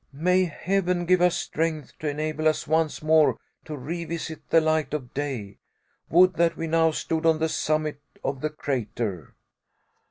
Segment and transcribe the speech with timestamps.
[0.11, 5.13] May heaven give us strength to enable us once more to revisit the light of
[5.13, 5.59] day.
[6.09, 9.35] Would that we now stood on the summit of the crater."